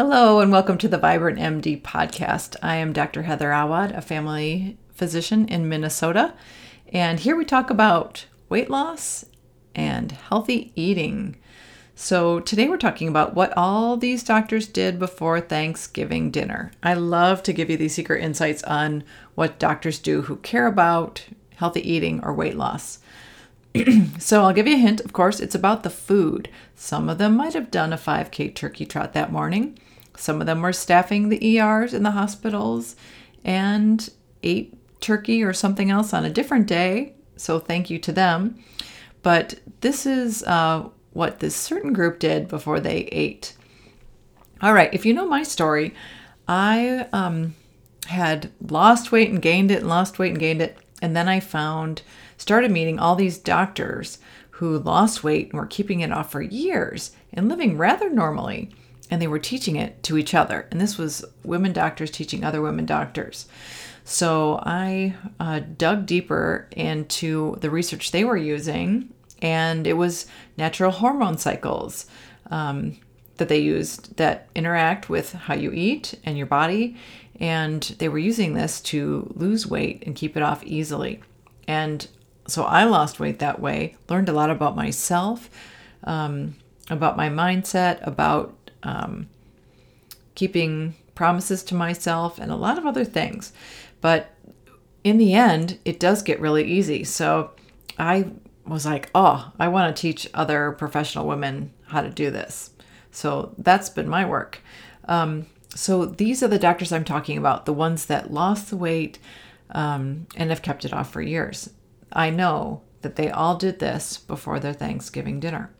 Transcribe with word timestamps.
Hello, 0.00 0.38
and 0.38 0.52
welcome 0.52 0.78
to 0.78 0.86
the 0.86 0.96
Vibrant 0.96 1.40
MD 1.40 1.82
podcast. 1.82 2.54
I 2.62 2.76
am 2.76 2.92
Dr. 2.92 3.24
Heather 3.24 3.50
Awad, 3.50 3.90
a 3.90 4.00
family 4.00 4.76
physician 4.92 5.48
in 5.48 5.68
Minnesota, 5.68 6.34
and 6.92 7.18
here 7.18 7.34
we 7.34 7.44
talk 7.44 7.68
about 7.68 8.24
weight 8.48 8.70
loss 8.70 9.24
and 9.74 10.12
healthy 10.12 10.70
eating. 10.76 11.36
So, 11.96 12.38
today 12.38 12.68
we're 12.68 12.76
talking 12.76 13.08
about 13.08 13.34
what 13.34 13.52
all 13.56 13.96
these 13.96 14.22
doctors 14.22 14.68
did 14.68 15.00
before 15.00 15.40
Thanksgiving 15.40 16.30
dinner. 16.30 16.70
I 16.80 16.94
love 16.94 17.42
to 17.42 17.52
give 17.52 17.68
you 17.68 17.76
these 17.76 17.94
secret 17.96 18.22
insights 18.22 18.62
on 18.62 19.02
what 19.34 19.58
doctors 19.58 19.98
do 19.98 20.22
who 20.22 20.36
care 20.36 20.68
about 20.68 21.26
healthy 21.56 21.80
eating 21.80 22.20
or 22.22 22.32
weight 22.32 22.56
loss. 22.56 23.00
so 24.18 24.42
I'll 24.42 24.52
give 24.52 24.66
you 24.66 24.74
a 24.74 24.78
hint. 24.78 25.00
Of 25.00 25.12
course, 25.12 25.40
it's 25.40 25.54
about 25.54 25.82
the 25.82 25.90
food. 25.90 26.48
Some 26.74 27.08
of 27.08 27.18
them 27.18 27.36
might 27.36 27.54
have 27.54 27.70
done 27.70 27.92
a 27.92 27.98
5K 27.98 28.54
turkey 28.54 28.86
trot 28.86 29.12
that 29.14 29.32
morning. 29.32 29.78
Some 30.16 30.40
of 30.40 30.46
them 30.46 30.62
were 30.62 30.72
staffing 30.72 31.28
the 31.28 31.58
ERs 31.58 31.94
in 31.94 32.02
the 32.02 32.10
hospitals 32.12 32.96
and 33.44 34.08
ate 34.42 34.74
turkey 35.00 35.42
or 35.42 35.52
something 35.52 35.90
else 35.90 36.12
on 36.12 36.24
a 36.24 36.30
different 36.30 36.66
day. 36.66 37.14
So 37.36 37.58
thank 37.58 37.88
you 37.88 37.98
to 38.00 38.12
them. 38.12 38.62
But 39.22 39.60
this 39.80 40.06
is 40.06 40.42
uh, 40.44 40.88
what 41.12 41.40
this 41.40 41.54
certain 41.54 41.92
group 41.92 42.18
did 42.18 42.48
before 42.48 42.80
they 42.80 43.08
ate. 43.12 43.56
All 44.60 44.72
right, 44.72 44.92
if 44.92 45.06
you 45.06 45.14
know 45.14 45.26
my 45.26 45.44
story, 45.44 45.94
I 46.48 47.06
um, 47.12 47.54
had 48.06 48.50
lost 48.60 49.12
weight 49.12 49.30
and 49.30 49.40
gained 49.40 49.70
it 49.70 49.80
and 49.80 49.88
lost 49.88 50.18
weight 50.18 50.30
and 50.30 50.40
gained 50.40 50.62
it. 50.62 50.78
And 51.00 51.14
then 51.14 51.28
I 51.28 51.38
found, 51.38 52.02
started 52.38 52.70
meeting 52.70 52.98
all 52.98 53.14
these 53.14 53.36
doctors 53.36 54.18
who 54.52 54.78
lost 54.78 55.22
weight 55.22 55.50
and 55.50 55.60
were 55.60 55.66
keeping 55.66 56.00
it 56.00 56.10
off 56.10 56.32
for 56.32 56.40
years 56.40 57.12
and 57.32 57.48
living 57.48 57.76
rather 57.76 58.08
normally 58.08 58.70
and 59.10 59.20
they 59.20 59.26
were 59.26 59.38
teaching 59.38 59.76
it 59.76 60.02
to 60.04 60.18
each 60.18 60.34
other. 60.34 60.66
And 60.70 60.80
this 60.80 60.98
was 60.98 61.24
women 61.44 61.72
doctors 61.72 62.10
teaching 62.10 62.44
other 62.44 62.60
women 62.60 62.86
doctors. 62.86 63.46
So 64.04 64.60
I 64.62 65.14
uh, 65.38 65.60
dug 65.76 66.06
deeper 66.06 66.68
into 66.72 67.56
the 67.60 67.70
research 67.70 68.10
they 68.10 68.24
were 68.24 68.36
using, 68.36 69.12
and 69.42 69.86
it 69.86 69.94
was 69.94 70.26
natural 70.56 70.90
hormone 70.90 71.38
cycles 71.38 72.06
um, 72.50 72.96
that 73.36 73.48
they 73.48 73.58
used 73.58 74.16
that 74.16 74.48
interact 74.54 75.08
with 75.08 75.32
how 75.32 75.54
you 75.54 75.72
eat 75.72 76.14
and 76.24 76.36
your 76.36 76.46
body. 76.46 76.96
And 77.40 77.82
they 77.98 78.08
were 78.08 78.18
using 78.18 78.54
this 78.54 78.80
to 78.82 79.30
lose 79.36 79.66
weight 79.66 80.02
and 80.06 80.16
keep 80.16 80.36
it 80.36 80.42
off 80.42 80.64
easily. 80.64 81.20
And 81.68 82.08
so 82.48 82.64
I 82.64 82.84
lost 82.84 83.20
weight 83.20 83.38
that 83.38 83.60
way, 83.60 83.96
learned 84.08 84.28
a 84.28 84.32
lot 84.32 84.50
about 84.50 84.74
myself, 84.74 85.50
um, 86.04 86.56
about 86.90 87.16
my 87.16 87.28
mindset, 87.28 88.04
about 88.06 88.56
um, 88.82 89.28
keeping 90.34 90.94
promises 91.14 91.62
to 91.64 91.74
myself, 91.74 92.38
and 92.38 92.50
a 92.50 92.56
lot 92.56 92.78
of 92.78 92.86
other 92.86 93.04
things. 93.04 93.52
But 94.00 94.34
in 95.04 95.18
the 95.18 95.34
end, 95.34 95.78
it 95.84 96.00
does 96.00 96.22
get 96.22 96.40
really 96.40 96.64
easy. 96.64 97.04
So 97.04 97.50
I 97.98 98.30
was 98.66 98.86
like, 98.86 99.10
oh, 99.14 99.52
I 99.58 99.68
want 99.68 99.94
to 99.94 100.00
teach 100.00 100.28
other 100.32 100.72
professional 100.72 101.26
women 101.26 101.72
how 101.86 102.00
to 102.00 102.10
do 102.10 102.30
this. 102.30 102.70
So 103.10 103.54
that's 103.58 103.90
been 103.90 104.08
my 104.08 104.24
work. 104.24 104.60
Um, 105.06 105.46
so 105.74 106.06
these 106.06 106.42
are 106.42 106.48
the 106.48 106.58
doctors 106.58 106.92
I'm 106.92 107.04
talking 107.04 107.36
about, 107.36 107.66
the 107.66 107.72
ones 107.72 108.06
that 108.06 108.32
lost 108.32 108.70
the 108.70 108.76
weight 108.76 109.18
um, 109.70 110.26
and 110.36 110.50
have 110.50 110.62
kept 110.62 110.84
it 110.84 110.92
off 110.92 111.12
for 111.12 111.20
years. 111.20 111.70
I 112.12 112.30
know 112.30 112.82
that 113.02 113.16
they 113.16 113.30
all 113.30 113.56
did 113.56 113.78
this 113.78 114.18
before 114.18 114.58
their 114.58 114.72
Thanksgiving 114.72 115.40
dinner. 115.40 115.70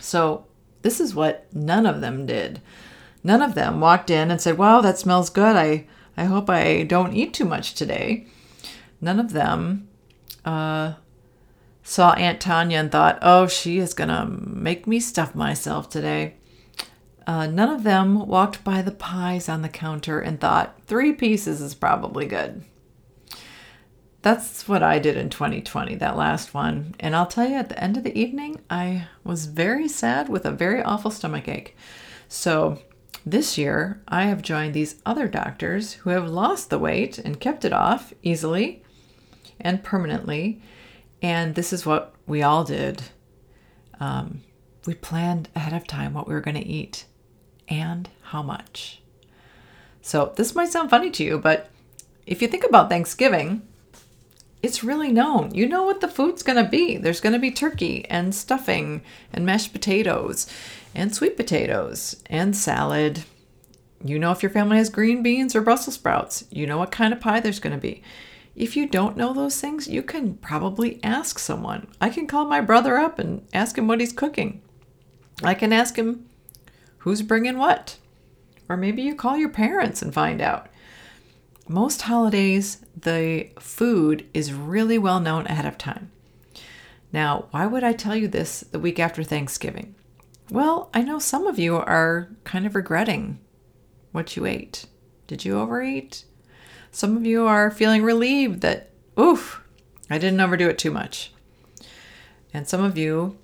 So 0.00 0.46
this 0.82 1.00
is 1.00 1.14
what 1.14 1.46
none 1.54 1.86
of 1.86 2.00
them 2.00 2.26
did. 2.26 2.60
None 3.22 3.42
of 3.42 3.54
them 3.54 3.80
walked 3.80 4.10
in 4.10 4.30
and 4.30 4.40
said, 4.40 4.58
Wow, 4.58 4.80
that 4.82 4.98
smells 4.98 5.30
good. 5.30 5.56
I, 5.56 5.86
I 6.16 6.24
hope 6.24 6.50
I 6.50 6.82
don't 6.82 7.14
eat 7.14 7.32
too 7.32 7.46
much 7.46 7.74
today. 7.74 8.26
None 9.00 9.18
of 9.18 9.32
them 9.32 9.88
uh, 10.44 10.94
saw 11.82 12.12
Aunt 12.12 12.40
Tanya 12.40 12.78
and 12.78 12.92
thought, 12.92 13.18
Oh, 13.22 13.46
she 13.46 13.78
is 13.78 13.94
going 13.94 14.08
to 14.08 14.26
make 14.26 14.86
me 14.86 15.00
stuff 15.00 15.34
myself 15.34 15.88
today. 15.88 16.34
Uh, 17.26 17.46
none 17.46 17.70
of 17.70 17.84
them 17.84 18.26
walked 18.26 18.62
by 18.62 18.82
the 18.82 18.92
pies 18.92 19.48
on 19.48 19.62
the 19.62 19.68
counter 19.70 20.20
and 20.20 20.38
thought, 20.38 20.78
Three 20.86 21.12
pieces 21.12 21.62
is 21.62 21.74
probably 21.74 22.26
good. 22.26 22.62
That's 24.24 24.66
what 24.66 24.82
I 24.82 25.00
did 25.00 25.18
in 25.18 25.28
2020, 25.28 25.96
that 25.96 26.16
last 26.16 26.54
one. 26.54 26.94
And 26.98 27.14
I'll 27.14 27.26
tell 27.26 27.46
you, 27.46 27.56
at 27.56 27.68
the 27.68 27.78
end 27.78 27.98
of 27.98 28.04
the 28.04 28.18
evening, 28.18 28.58
I 28.70 29.08
was 29.22 29.44
very 29.44 29.86
sad 29.86 30.30
with 30.30 30.46
a 30.46 30.50
very 30.50 30.82
awful 30.82 31.10
stomach 31.10 31.46
ache. 31.46 31.76
So 32.26 32.78
this 33.26 33.58
year, 33.58 34.02
I 34.08 34.22
have 34.24 34.40
joined 34.40 34.72
these 34.72 34.96
other 35.04 35.28
doctors 35.28 35.92
who 35.92 36.08
have 36.08 36.26
lost 36.26 36.70
the 36.70 36.78
weight 36.78 37.18
and 37.18 37.38
kept 37.38 37.66
it 37.66 37.74
off 37.74 38.14
easily 38.22 38.82
and 39.60 39.84
permanently. 39.84 40.62
And 41.20 41.54
this 41.54 41.70
is 41.70 41.84
what 41.84 42.14
we 42.26 42.42
all 42.42 42.64
did. 42.64 43.02
Um, 44.00 44.40
we 44.86 44.94
planned 44.94 45.50
ahead 45.54 45.74
of 45.74 45.86
time 45.86 46.14
what 46.14 46.26
we 46.26 46.32
were 46.32 46.40
going 46.40 46.56
to 46.56 46.66
eat 46.66 47.04
and 47.68 48.08
how 48.22 48.42
much. 48.42 49.02
So 50.00 50.32
this 50.34 50.54
might 50.54 50.70
sound 50.70 50.88
funny 50.88 51.10
to 51.10 51.22
you, 51.22 51.38
but 51.38 51.68
if 52.26 52.40
you 52.40 52.48
think 52.48 52.64
about 52.64 52.88
Thanksgiving, 52.88 53.60
it's 54.64 54.82
really 54.82 55.12
known. 55.12 55.54
You 55.54 55.68
know 55.68 55.82
what 55.82 56.00
the 56.00 56.08
food's 56.08 56.42
going 56.42 56.62
to 56.62 56.68
be. 56.68 56.96
There's 56.96 57.20
going 57.20 57.34
to 57.34 57.38
be 57.38 57.50
turkey 57.50 58.06
and 58.08 58.34
stuffing 58.34 59.02
and 59.30 59.44
mashed 59.44 59.74
potatoes 59.74 60.46
and 60.94 61.14
sweet 61.14 61.36
potatoes 61.36 62.22
and 62.30 62.56
salad. 62.56 63.24
You 64.02 64.18
know 64.18 64.32
if 64.32 64.42
your 64.42 64.48
family 64.48 64.78
has 64.78 64.88
green 64.88 65.22
beans 65.22 65.54
or 65.54 65.60
Brussels 65.60 65.96
sprouts. 65.96 66.44
You 66.50 66.66
know 66.66 66.78
what 66.78 66.90
kind 66.90 67.12
of 67.12 67.20
pie 67.20 67.40
there's 67.40 67.60
going 67.60 67.74
to 67.74 67.80
be. 67.80 68.02
If 68.56 68.74
you 68.74 68.88
don't 68.88 69.18
know 69.18 69.34
those 69.34 69.60
things, 69.60 69.86
you 69.86 70.02
can 70.02 70.36
probably 70.36 70.98
ask 71.04 71.38
someone. 71.38 71.88
I 72.00 72.08
can 72.08 72.26
call 72.26 72.46
my 72.46 72.62
brother 72.62 72.96
up 72.96 73.18
and 73.18 73.46
ask 73.52 73.76
him 73.76 73.86
what 73.86 74.00
he's 74.00 74.14
cooking. 74.14 74.62
I 75.42 75.52
can 75.52 75.74
ask 75.74 75.96
him 75.96 76.24
who's 76.98 77.20
bringing 77.20 77.58
what. 77.58 77.98
Or 78.66 78.78
maybe 78.78 79.02
you 79.02 79.14
call 79.14 79.36
your 79.36 79.50
parents 79.50 80.00
and 80.00 80.14
find 80.14 80.40
out. 80.40 80.68
Most 81.66 82.02
holidays, 82.02 82.84
the 83.00 83.48
food 83.58 84.26
is 84.34 84.52
really 84.52 84.98
well 84.98 85.18
known 85.18 85.46
ahead 85.46 85.64
of 85.64 85.78
time. 85.78 86.10
Now, 87.10 87.46
why 87.52 87.66
would 87.66 87.82
I 87.82 87.92
tell 87.92 88.14
you 88.14 88.28
this 88.28 88.60
the 88.60 88.78
week 88.78 88.98
after 88.98 89.22
Thanksgiving? 89.22 89.94
Well, 90.50 90.90
I 90.92 91.00
know 91.00 91.18
some 91.18 91.46
of 91.46 91.58
you 91.58 91.76
are 91.76 92.28
kind 92.44 92.66
of 92.66 92.74
regretting 92.74 93.38
what 94.12 94.36
you 94.36 94.44
ate. 94.44 94.86
Did 95.26 95.44
you 95.44 95.58
overeat? 95.58 96.24
Some 96.90 97.16
of 97.16 97.24
you 97.24 97.46
are 97.46 97.70
feeling 97.70 98.02
relieved 98.02 98.60
that, 98.60 98.90
oof, 99.18 99.62
I 100.10 100.18
didn't 100.18 100.40
overdo 100.40 100.68
it 100.68 100.78
too 100.78 100.90
much. 100.90 101.32
And 102.52 102.68
some 102.68 102.84
of 102.84 102.98
you 102.98 103.38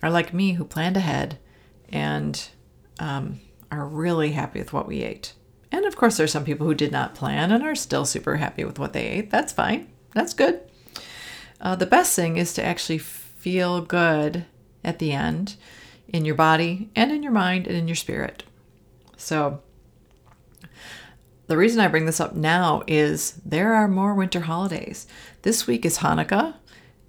are 0.00 0.10
like 0.10 0.32
me 0.32 0.52
who 0.52 0.64
planned 0.64 0.96
ahead 0.96 1.38
and 1.88 2.48
um, 3.00 3.40
are 3.70 3.84
really 3.84 4.30
happy 4.32 4.60
with 4.60 4.72
what 4.72 4.86
we 4.86 5.02
ate. 5.02 5.34
And 5.72 5.84
of 5.84 5.96
course, 5.96 6.16
there's 6.16 6.32
some 6.32 6.44
people 6.44 6.66
who 6.66 6.74
did 6.74 6.92
not 6.92 7.14
plan 7.14 7.50
and 7.50 7.64
are 7.64 7.74
still 7.74 8.04
super 8.04 8.36
happy 8.36 8.64
with 8.64 8.78
what 8.78 8.92
they 8.92 9.06
ate. 9.06 9.30
That's 9.30 9.52
fine. 9.52 9.88
That's 10.12 10.34
good. 10.34 10.60
Uh, 11.60 11.74
the 11.74 11.86
best 11.86 12.14
thing 12.14 12.36
is 12.36 12.52
to 12.54 12.64
actually 12.64 12.98
feel 12.98 13.80
good 13.80 14.44
at 14.84 14.98
the 14.98 15.12
end 15.12 15.56
in 16.08 16.24
your 16.24 16.34
body 16.34 16.90
and 16.94 17.10
in 17.10 17.22
your 17.22 17.32
mind 17.32 17.66
and 17.66 17.76
in 17.76 17.88
your 17.88 17.94
spirit. 17.94 18.44
So, 19.16 19.62
the 21.46 21.56
reason 21.56 21.80
I 21.80 21.88
bring 21.88 22.06
this 22.06 22.20
up 22.20 22.34
now 22.34 22.82
is 22.86 23.40
there 23.44 23.74
are 23.74 23.88
more 23.88 24.14
winter 24.14 24.40
holidays. 24.40 25.06
This 25.42 25.66
week 25.66 25.84
is 25.84 25.98
Hanukkah, 25.98 26.54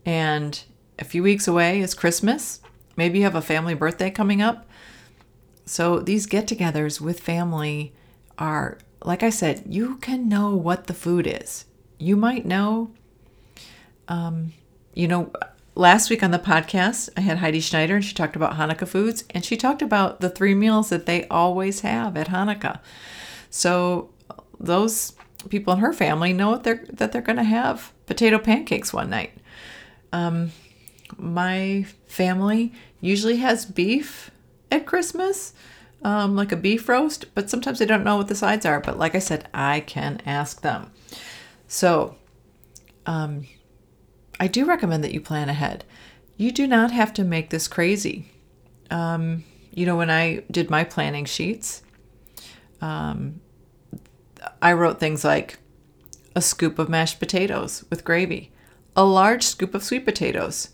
and 0.06 0.62
a 1.00 1.06
few 1.06 1.24
weeks 1.24 1.48
away 1.48 1.80
is 1.80 1.94
Christmas. 1.94 2.60
Maybe 2.98 3.20
you 3.20 3.24
have 3.26 3.36
a 3.36 3.42
family 3.42 3.74
birthday 3.74 4.10
coming 4.10 4.42
up. 4.42 4.68
So, 5.66 6.00
these 6.00 6.26
get 6.26 6.48
togethers 6.48 7.02
with 7.02 7.20
family 7.20 7.94
are, 8.38 8.78
like 9.04 9.24
I 9.24 9.30
said, 9.30 9.64
you 9.68 9.98
can 9.98 10.28
know 10.30 10.56
what 10.56 10.88
the 10.88 10.94
food 10.94 11.28
is. 11.28 11.66
You 11.98 12.16
might 12.16 12.46
know, 12.46 12.92
um, 14.08 14.54
you 14.94 15.08
know, 15.08 15.32
last 15.76 16.10
week 16.10 16.24
on 16.24 16.32
the 16.32 16.40
podcast, 16.40 17.10
I 17.18 17.22
had 17.22 17.38
Heidi 17.38 17.60
Schneider 17.60 17.96
and 17.96 18.06
she 18.06 18.14
talked 18.14 18.36
about 18.36 18.54
Hanukkah 18.54 18.88
foods 18.88 19.24
and 19.30 19.44
she 19.44 19.58
talked 19.58 19.82
about 19.82 20.22
the 20.22 20.30
three 20.30 20.56
meals 20.56 20.90
that 20.90 21.06
they 21.06 21.28
always 21.28 21.82
have 21.82 22.18
at 22.18 22.30
Hanukkah. 22.30 22.80
So 23.50 24.10
those 24.60 25.14
people 25.50 25.74
in 25.74 25.80
her 25.80 25.94
family 25.94 26.34
know 26.34 26.54
that 26.54 26.64
they're, 26.64 26.86
that 26.92 27.12
they're 27.12 27.22
going 27.22 27.38
to 27.38 27.44
have 27.44 27.94
potato 28.06 28.40
pancakes 28.40 28.94
one 28.94 29.10
night. 29.10 29.34
Um, 30.12 30.52
my 31.18 31.86
family 32.08 32.74
usually 33.02 33.38
has 33.38 33.66
beef 33.66 34.32
at 34.72 34.86
Christmas 34.86 35.54
um, 36.06 36.36
like 36.36 36.54
a 36.54 36.64
beef 36.66 36.88
roast, 36.88 37.34
but 37.36 37.50
sometimes 37.50 37.80
they 37.80 37.86
don't 37.86 38.06
know 38.06 38.18
what 38.18 38.30
the 38.30 38.36
sides 38.36 38.66
are. 38.66 38.80
But 38.80 38.98
like 38.98 39.16
I 39.16 39.20
said, 39.20 39.50
I 39.54 39.82
can 39.82 40.22
ask 40.26 40.62
them. 40.62 40.92
So 41.68 42.16
um, 43.06 43.48
I 44.40 44.48
do 44.48 44.66
recommend 44.66 45.04
that 45.04 45.14
you 45.14 45.22
plan 45.22 45.50
ahead. 45.50 45.84
You 46.38 46.52
do 46.52 46.68
not 46.68 46.92
have 46.92 47.12
to 47.14 47.24
make 47.24 47.50
this 47.50 47.68
crazy. 47.68 48.32
Um, 48.90 49.44
you 49.72 49.86
know, 49.86 49.98
when 49.98 50.10
I 50.10 50.44
did 50.50 50.70
my 50.70 50.84
planning 50.84 51.26
sheets, 51.26 51.82
Um, 52.82 53.40
I 54.62 54.74
wrote 54.74 55.00
things 55.00 55.24
like 55.24 55.58
a 56.36 56.42
scoop 56.42 56.78
of 56.78 56.90
mashed 56.90 57.20
potatoes 57.20 57.86
with 57.90 58.04
gravy, 58.04 58.52
a 58.96 59.04
large 59.04 59.44
scoop 59.44 59.74
of 59.74 59.84
sweet 59.84 60.06
potatoes, 60.06 60.70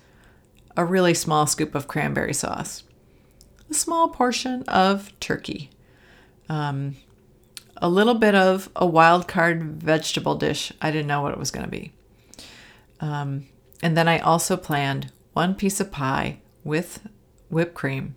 a 0.75 0.83
really 0.83 1.13
small 1.13 1.45
scoop 1.47 1.75
of 1.75 1.87
cranberry 1.87 2.33
sauce, 2.33 2.83
a 3.71 3.73
small 3.73 4.09
portion 4.09 4.63
of 4.63 5.18
turkey, 5.19 5.69
um, 6.50 6.97
a 7.77 7.89
little 7.89 8.13
bit 8.13 8.35
of 8.35 8.69
a 8.75 8.85
wild 8.85 9.27
card 9.27 9.63
vegetable 9.81 10.35
dish. 10.35 10.71
I 10.81 10.91
didn't 10.91 11.07
know 11.07 11.21
what 11.21 11.31
it 11.31 11.39
was 11.39 11.51
going 11.51 11.65
to 11.65 11.71
be. 11.71 11.94
Um, 13.00 13.47
and 13.81 13.97
then 13.97 14.07
I 14.07 14.19
also 14.19 14.57
planned 14.57 15.12
one 15.33 15.56
piece 15.56 15.79
of 15.79 15.91
pie 15.91 16.39
with 16.63 17.07
whipped 17.50 17.73
cream. 17.73 18.15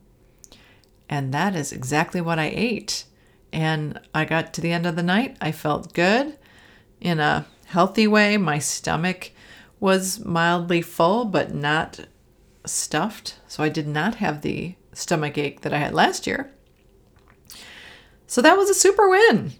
And 1.09 1.33
that 1.33 1.55
is 1.55 1.73
exactly 1.73 2.21
what 2.21 2.39
I 2.39 2.53
ate. 2.55 3.05
And 3.53 4.00
I 4.15 4.25
got 4.25 4.53
to 4.55 4.61
the 4.61 4.73
end 4.73 4.85
of 4.85 4.97
the 4.97 5.03
night. 5.03 5.37
I 5.41 5.53
felt 5.53 5.95
good 5.95 6.37
in 7.00 7.21
a 7.21 7.47
healthy 7.67 8.07
way. 8.07 8.37
My 8.37 8.59
stomach 8.59 9.31
was 9.81 10.25
mildly 10.25 10.83
full, 10.83 11.25
but 11.25 11.55
not 11.55 12.00
stuffed. 12.67 13.39
So 13.47 13.62
I 13.62 13.69
did 13.69 13.87
not 13.87 14.17
have 14.17 14.43
the 14.43 14.75
stomach 14.94 15.37
ache 15.38 15.61
that 15.62 15.73
I 15.73 15.79
had 15.79 15.94
last 15.94 16.26
year. 16.26 16.50
So 18.26 18.41
that 18.43 18.56
was 18.56 18.70
a 18.70 18.75
super 18.75 19.08
win. 19.08 19.52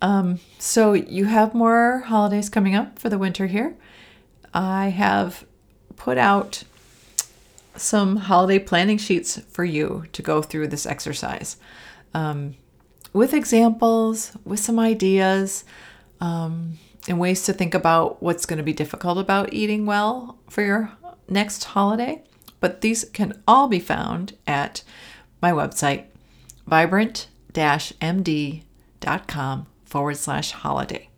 Um, 0.00 0.40
so 0.58 0.92
you 0.92 1.24
have 1.24 1.54
more 1.54 2.00
holidays 2.06 2.48
coming 2.48 2.74
up 2.74 2.98
for 2.98 3.08
the 3.08 3.18
winter 3.18 3.46
here. 3.46 3.76
I 4.54 4.88
have 4.88 5.44
put 5.96 6.18
out 6.18 6.64
some 7.76 8.16
holiday 8.16 8.58
planning 8.58 8.98
sheets 8.98 9.40
for 9.50 9.64
you 9.64 10.04
to 10.12 10.22
go 10.22 10.42
through 10.42 10.68
this 10.68 10.86
exercise 10.86 11.56
um, 12.14 12.56
with 13.12 13.32
examples, 13.32 14.36
with 14.44 14.60
some 14.60 14.78
ideas, 14.78 15.64
um, 16.20 16.78
and 17.08 17.18
ways 17.18 17.44
to 17.44 17.52
think 17.52 17.74
about 17.74 18.22
what's 18.22 18.46
going 18.46 18.58
to 18.58 18.62
be 18.62 18.72
difficult 18.72 19.18
about 19.18 19.52
eating 19.52 19.86
well 19.86 20.38
for 20.48 20.62
your 20.62 20.92
next 21.28 21.64
holiday. 21.64 22.22
But 22.60 22.80
these 22.80 23.04
can 23.12 23.42
all 23.46 23.68
be 23.68 23.80
found 23.80 24.34
at 24.46 24.82
my 25.40 25.52
website, 25.52 26.04
vibrant 26.66 27.28
md.com 27.52 29.66
forward 29.84 30.16
slash 30.16 30.52
holiday. 30.52 31.08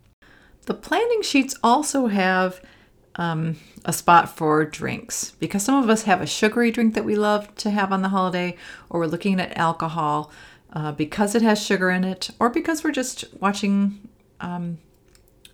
The 0.65 0.73
planning 0.73 1.21
sheets 1.21 1.55
also 1.63 2.07
have 2.07 2.61
um, 3.15 3.57
a 3.83 3.93
spot 3.93 4.35
for 4.35 4.65
drinks 4.65 5.31
because 5.39 5.63
some 5.63 5.83
of 5.83 5.89
us 5.89 6.03
have 6.03 6.21
a 6.21 6.27
sugary 6.27 6.71
drink 6.71 6.95
that 6.95 7.05
we 7.05 7.15
love 7.15 7.53
to 7.55 7.69
have 7.69 7.91
on 7.91 8.01
the 8.01 8.09
holiday, 8.09 8.57
or 8.89 9.01
we're 9.01 9.07
looking 9.07 9.39
at 9.39 9.57
alcohol 9.57 10.31
uh, 10.73 10.91
because 10.93 11.35
it 11.35 11.41
has 11.41 11.63
sugar 11.63 11.89
in 11.89 12.03
it, 12.03 12.29
or 12.39 12.49
because 12.49 12.83
we're 12.83 12.91
just 12.91 13.25
watching 13.39 14.07
um, 14.39 14.77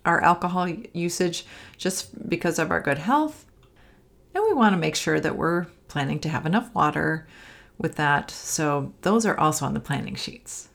our 0.06 0.22
alcohol 0.22 0.70
usage 0.94 1.46
just 1.78 2.30
because 2.30 2.60
of 2.60 2.70
our 2.70 2.82
good 2.82 3.00
health. 3.00 3.46
And 4.38 4.46
we 4.46 4.54
want 4.54 4.74
to 4.74 4.80
make 4.80 4.96
sure 4.96 5.20
that 5.20 5.36
we're 5.36 5.66
planning 5.88 6.20
to 6.20 6.30
have 6.30 6.46
enough 6.46 6.72
water 6.76 7.28
with 7.80 7.96
that. 7.96 8.30
So, 8.30 8.94
those 9.02 9.26
are 9.26 9.36
also 9.36 9.66
on 9.66 9.74
the 9.74 9.80
planning 9.80 10.14
sheets. 10.14 10.70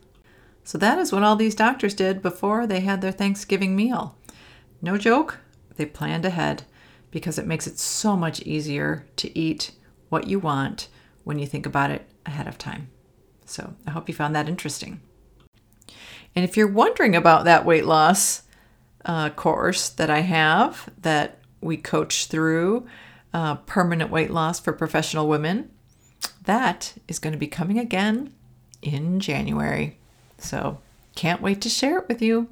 So, 0.65 0.79
that 0.79 0.99
is 0.99 1.13
what 1.13 1.23
all 1.23 1.37
these 1.37 1.55
doctors 1.55 1.95
did 1.95 2.23
before 2.23 2.67
they 2.67 2.81
had 2.81 3.01
their 3.01 3.13
Thanksgiving 3.13 3.77
meal. 3.77 4.19
No 4.81 4.99
joke, 4.99 5.39
they 5.77 5.87
planned 5.87 6.25
ahead 6.25 6.65
because 7.13 7.39
it 7.39 7.47
makes 7.47 7.69
it 7.69 7.79
so 7.79 8.17
much 8.17 8.41
easier 8.43 9.07
to 9.15 9.39
eat 9.39 9.71
what 10.09 10.27
you 10.27 10.41
want 10.41 10.89
when 11.23 11.39
you 11.39 11.47
think 11.47 11.65
about 11.65 11.93
it 11.93 12.11
ahead 12.27 12.49
of 12.49 12.59
time. 12.59 12.91
So 13.45 13.75
I 13.87 13.93
hope 13.93 14.09
you 14.09 14.15
found 14.15 14.35
that 14.35 14.49
interesting. 14.49 15.01
And 16.35 16.45
if 16.45 16.57
you're 16.57 16.67
wondering 16.67 17.15
about 17.15 17.45
that 17.45 17.65
weight 17.65 17.87
loss 17.87 18.43
uh, 19.05 19.31
course 19.31 19.89
that 19.89 20.11
I 20.11 20.23
have 20.23 20.91
that 21.03 21.39
we 21.61 21.77
coach 21.77 22.27
through 22.27 22.89
uh, 23.35 23.57
permanent 23.57 24.11
weight 24.11 24.31
loss 24.31 24.61
for 24.61 24.73
professional 24.73 25.29
women, 25.29 25.71
that 26.45 26.95
is 27.09 27.19
going 27.19 27.33
to 27.33 27.39
be 27.39 27.47
coming 27.47 27.79
again 27.79 28.33
in 28.81 29.21
January. 29.21 29.99
So 30.39 30.81
can't 31.15 31.43
wait 31.43 31.61
to 31.63 31.69
share 31.69 31.99
it 31.99 32.09
with 32.09 32.21
you. 32.21 32.49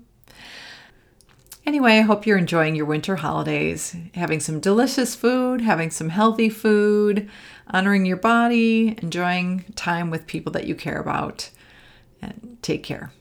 Anyway, 1.66 1.98
I 1.98 2.02
hope 2.02 2.26
you're 2.26 2.38
enjoying 2.38 2.74
your 2.74 2.86
winter 2.86 3.16
holidays, 3.16 3.94
having 4.14 4.40
some 4.40 4.60
delicious 4.60 5.14
food, 5.14 5.60
having 5.60 5.90
some 5.90 6.08
healthy 6.08 6.48
food, 6.48 7.28
honoring 7.68 8.06
your 8.06 8.16
body, 8.16 8.96
enjoying 9.02 9.64
time 9.76 10.10
with 10.10 10.26
people 10.26 10.52
that 10.52 10.66
you 10.66 10.74
care 10.74 10.98
about. 10.98 11.50
And 12.22 12.58
take 12.62 12.82
care. 12.82 13.12